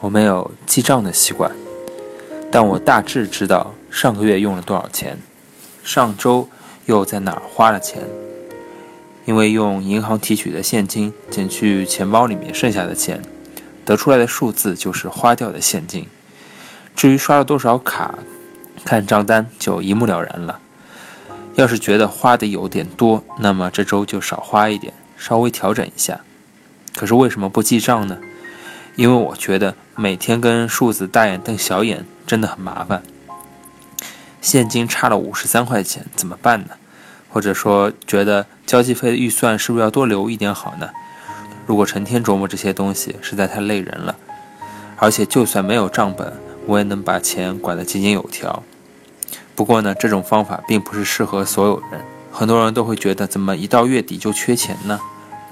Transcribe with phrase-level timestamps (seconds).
[0.00, 1.50] 我没有记账的习惯，
[2.52, 5.18] 但我大致知道上个月用了多少钱，
[5.82, 6.48] 上周
[6.86, 8.02] 又在哪儿花了钱。
[9.24, 13.20] 因为用银行提取的现金减去钱包里面剩下的钱，
[13.84, 16.06] 得出来的数字就是花掉的现金。
[16.94, 18.18] 至于刷了多少卡，
[18.84, 20.60] 看账单就一目了然了。
[21.56, 26.20] 要是觉得花的有点多，那么这周就少花一点，稍微调整一下。
[26.94, 28.16] 可是为什么不记账呢？
[28.98, 33.00] 因为我觉得每天跟数字大眼瞪小眼真的很麻烦。
[34.40, 36.70] 现金差了五十三块钱，怎么办呢？
[37.28, 40.90] 或者说，觉得交际费的预算是不是要多留一点好呢？
[41.64, 44.16] 如果成天琢磨这些东西，实在太累人了。
[44.96, 46.32] 而且，就算没有账本，
[46.66, 48.64] 我也能把钱管得井井有条。
[49.54, 52.00] 不过呢，这种方法并不是适合所有人。
[52.32, 54.98] 很多人都会觉得，怎么一到月底就缺钱呢？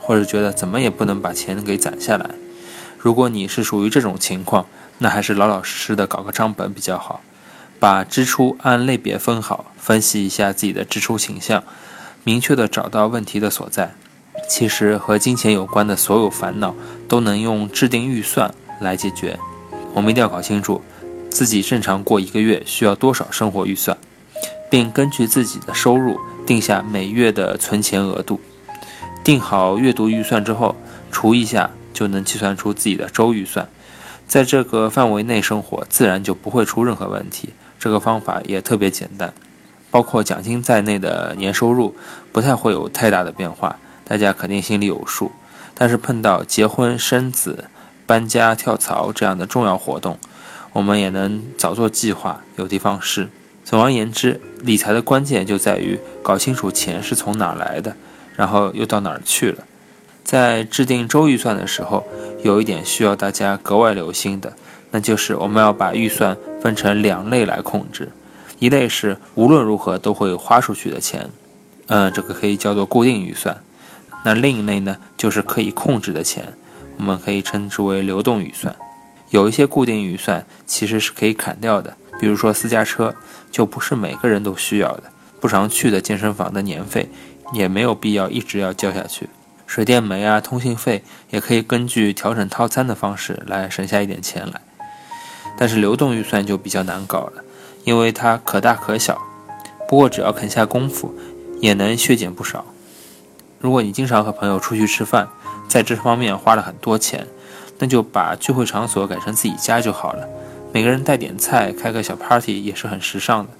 [0.00, 2.28] 或者觉得怎么也不能把钱给攒下来。
[2.98, 4.66] 如果你是属于这种情况，
[4.98, 7.20] 那还是老老实实的搞个账本比较好。
[7.80, 11.62] 把支出按类别分好，分析一下自己的支出倾向，
[12.24, 13.94] 明确的找到问题的所在。
[14.48, 16.74] 其实和金钱有关的所有烦恼
[17.06, 19.38] 都能用制定预算来解决。
[19.94, 20.82] 我们一定要搞清楚
[21.30, 23.96] 自己正常过一个月需要多少生活预算，
[24.68, 28.40] 并根据自己的收入定下每月的存钱额度。
[29.22, 30.74] 定好月度预算之后，
[31.12, 33.68] 除一下就能计算出自己的周预算。
[34.28, 37.48] 在这个范围内生活，自然就不会出任何问题。
[37.76, 39.34] 这个方法也特别简单，
[39.90, 41.96] 包括奖金在内的年收入
[42.30, 45.32] 不太会有太大的变化，大家肯定心里有数。
[45.74, 47.64] 但是碰到结婚、生子、
[48.06, 50.16] 搬家、跳槽这样的重要活动，
[50.72, 53.28] 我们也能早做计划，有的放矢。
[53.64, 57.96] 总而言之，理财的关键就在于搞清楚钱是从哪来的，
[58.36, 59.64] 然后又到哪儿去了。
[60.28, 62.06] 在制定周预算的时候，
[62.42, 64.52] 有一点需要大家格外留心的。
[64.90, 68.12] 那就是我们要把预算分成两类来控制，
[68.58, 71.30] 一类是无论如何都会花出去的钱，
[71.86, 73.56] 嗯，这个可以叫做固定预算；
[74.22, 76.52] 那另一类呢，就是可以控制的钱，
[76.98, 78.76] 我们可以称之为流动预算。
[79.30, 83.14] 有一些固定预算其实是可以砍掉的，比如说私家车
[83.50, 85.04] 就不是每个人都需要的，
[85.40, 87.08] 不常去的健身房的年费
[87.54, 89.26] 也没有必要一直要交下去。
[89.68, 94.62] 水电煤啊，通信费也可以根据调整套餐的方式来省下一点钱来。
[95.58, 97.44] 但是流动预算就比较难搞了，
[97.84, 99.20] 因为它可大可小，
[99.86, 101.14] 不过只要肯下功夫，
[101.60, 102.64] 也能削减不少。
[103.60, 105.28] 如果你经常和朋友出去吃饭，
[105.68, 107.26] 在这方面花了很多钱，
[107.78, 110.26] 那就把聚会场所改成自己家就好了，
[110.72, 113.50] 每个人带点菜，开个小 party 也是很时尚的。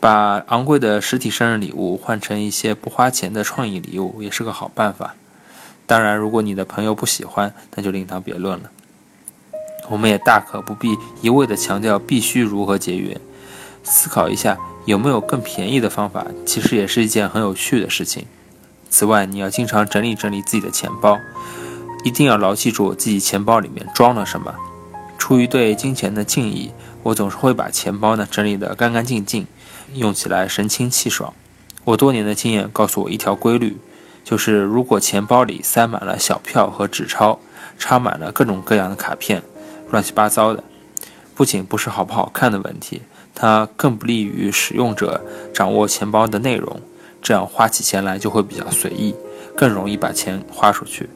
[0.00, 5.14] 把昂贵的实体生日礼物换成一些不花钱的创意礼物，也是个好办法。
[5.86, 8.70] 当然，如果你的朋友不喜欢，那就另当别论了。
[9.90, 13.20] 我们也大可不必一味地强调必须如何节约，
[13.82, 14.56] 思考一下
[14.86, 18.24] 有没有更便宜的方法，其实也是一件很有趣的事情。
[18.88, 21.18] 此外，你要经常整理整理自己的钱包，
[22.04, 24.54] 一定要牢记住自己钱包里面装了什么。
[25.18, 26.72] 出于对金钱的敬意，
[27.02, 29.46] 我总是会把钱包呢整理得干干净净，
[29.94, 31.32] 用起来神清气爽。
[31.84, 33.78] 我多年的经验告诉我一条规律，
[34.22, 37.40] 就是如果钱包里塞满了小票和纸钞，
[37.78, 39.42] 插满了各种各样的卡片。
[39.90, 40.62] 乱七八糟的，
[41.34, 43.02] 不仅不是好不好看的问题，
[43.34, 45.20] 它更不利于使用者
[45.52, 46.80] 掌握钱包的内容，
[47.20, 49.14] 这样花起钱来就会比较随意，
[49.56, 51.08] 更容易把钱花出去。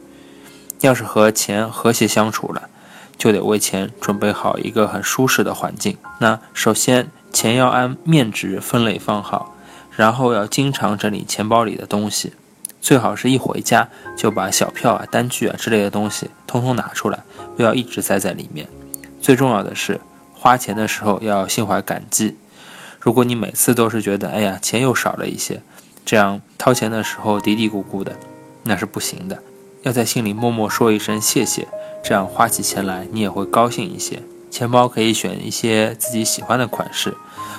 [0.81, 2.69] 要是和钱和谐相处了，
[3.17, 5.97] 就得为钱准备好一个很舒适的环境。
[6.19, 9.55] 那首先，钱要按面值分类放好，
[9.91, 12.33] 然后要经常整理钱包里的东西。
[12.81, 17.25] 最好是一回家就把小票啊、单据啊之类的东西通通拿出来，
[17.57, 18.69] 不要一直塞在里面。
[19.21, 20.01] 最重要的是，
[20.33, 22.37] 花钱的时候要心怀感激。
[23.01, 25.61] 如果你每次都是觉得哎呀钱又少了一些，
[26.05, 28.17] 这样掏钱的时候嘀嘀咕咕的，
[28.63, 29.43] 那是不行的。
[29.83, 31.67] 要在心里默默说一声谢谢，
[32.05, 34.23] 这样花起钱来你也会高兴一些。
[34.55, 37.13] 钱包可以选一些自己喜欢的款式，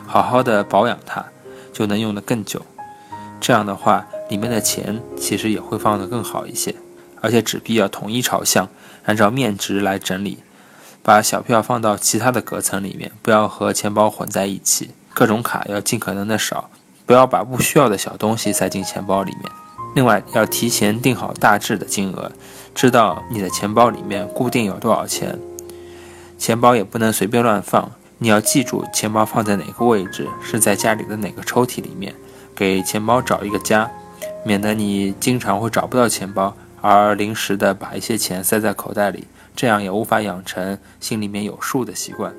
[0.08, 1.26] 好好的保养它，
[1.74, 2.62] 就能用得更久。
[3.42, 4.08] 这样的话。
[4.28, 6.74] 里面的钱其实也会放得更好一些，
[7.22, 8.68] 而且纸币要统一朝向，
[9.04, 10.40] 按照面值来整理，
[11.04, 14.90] 把小票放到其他的隔层里面，不要和钱包混在一起。
[15.14, 16.72] 各种卡要尽可能的少，
[17.06, 19.44] 不要把不需要的小东西塞进钱包里面。
[19.94, 22.32] 另外，要提前定好大致的金额，
[22.74, 25.38] 知道你的钱包里面固定有多少钱。
[26.38, 32.14] 钱包也不能随便乱放，你要记住钱包放在哪个位置，是在家里的哪个抽屉里面，
[32.56, 33.90] 给钱包找一个家。
[34.44, 42.32] 免得你经常会找不到钱包，而临时的把一些钱塞在口袋里，这样也无法养成心里面有数的习惯。